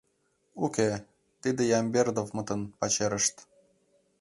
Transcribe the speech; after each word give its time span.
—Уке, 0.65 0.89
тиде 1.41 1.63
Ямбердовмытын 1.79 2.61
пачерышт. 2.79 3.35